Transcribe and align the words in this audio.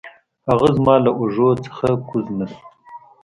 هغه 0.49 0.67
زما 0.75 0.95
له 1.05 1.11
اوږو 1.19 1.49
نه 1.81 1.91
کوز 2.07 2.25
نه 2.37 2.45
شو. 2.51 2.61